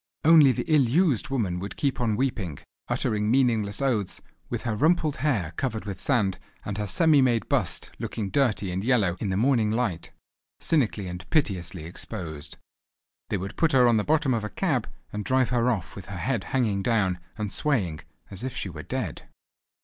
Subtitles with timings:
[0.25, 2.57] Only the ill used woman would keep on weeping,
[2.87, 7.91] uttering meaningless oaths, with her rumpled hair covered with sand, and her semi made bust
[7.99, 10.09] looking dirty and yellow in the morning light,
[10.59, 12.57] cynically and piteously exposed.
[13.29, 16.07] They would put her on the bottom of a cab and drive her off with
[16.07, 17.99] her head hanging down, and swaying,
[18.31, 19.29] as if she were dead.